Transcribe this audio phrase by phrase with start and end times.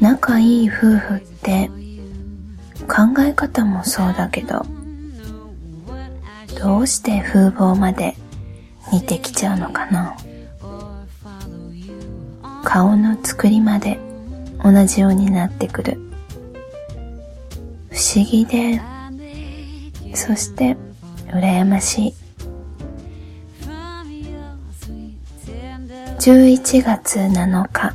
[0.00, 1.70] 仲いい夫婦って
[2.86, 4.64] 考え方もそうだけど
[6.60, 8.16] どうして風貌まで
[8.92, 10.16] 似てきちゃうのかな？
[12.64, 13.98] 顔の作りまで
[14.62, 15.98] 同じようになってくる。
[17.90, 18.80] 不思議で
[20.14, 20.76] そして
[21.28, 22.14] 羨ましい。
[26.18, 27.94] 11月7日。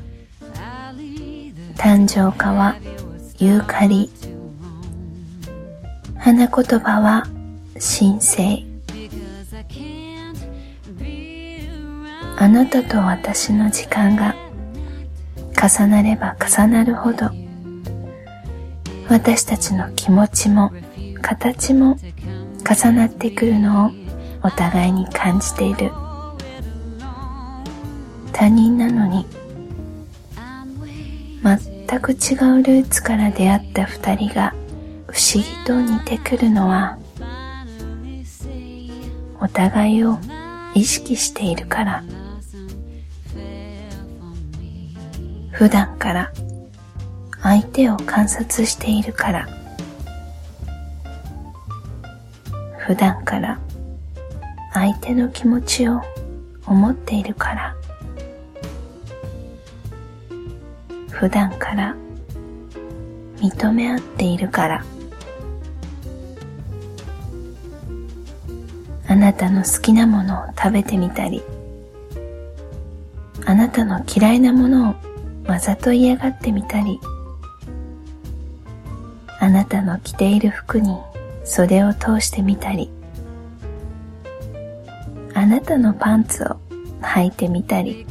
[1.83, 2.77] 誕生花は
[3.39, 4.09] ユーカリ。
[6.17, 7.27] 花言葉は
[7.73, 8.63] 神聖。
[12.38, 14.33] あなたと私の時間が
[15.61, 17.29] 重なれば重なるほど。
[19.09, 20.71] 私たちの気持ちも
[21.21, 21.97] 形も
[22.65, 23.91] 重なってくるのを
[24.41, 25.91] お互いに感じている。
[28.31, 29.25] 他人なのに
[32.03, 34.53] く違うルーツから出会った二人が
[35.07, 36.97] 不思議と似てくるのは
[39.39, 40.19] お互いを
[40.75, 42.03] 意識しているから。
[45.51, 46.33] 普段から
[47.41, 49.47] 相手を観察しているから。
[52.79, 53.61] 普段から
[54.73, 56.01] 相手の気持ちを
[56.65, 57.75] 思っているから。
[61.14, 61.95] 普段から
[63.38, 64.86] 認め合っているから。
[69.14, 71.44] あなたの好きなものを食べてみたり
[73.45, 74.95] あなたの嫌いなものを
[75.45, 77.00] わざと嫌がってみたり
[79.39, 80.98] あなたの着ている服に
[81.44, 82.89] 袖を通してみたり
[85.36, 86.58] あなたのパンツを
[87.02, 88.08] 履いてみたり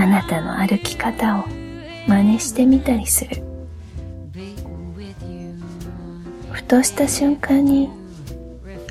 [0.00, 1.44] あなたの歩き方を
[2.06, 3.42] 真似してみたりする。
[6.50, 7.90] ふとした瞬間に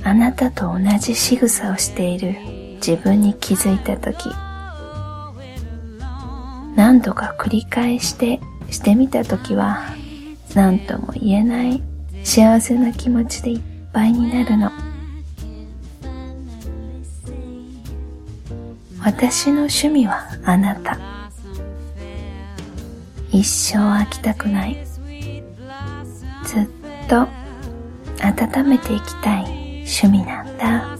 [0.03, 2.35] あなたと同じ仕草をしている
[2.75, 4.29] 自分に気づいた時
[6.75, 9.79] 何度か繰り返してしてみた時は
[10.53, 11.81] 何とも言えない
[12.23, 13.61] 幸せな気持ちでいっ
[13.91, 14.88] ぱいになるの。
[19.01, 20.97] 私の趣味はあなた。
[23.31, 24.85] 一生飽きたくない。
[26.45, 26.67] ずっ
[27.07, 27.27] と
[28.21, 29.43] 温めていきたい
[29.85, 30.98] 趣味なんだ。